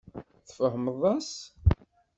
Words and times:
Tfehmeḍ-as? 0.47 1.31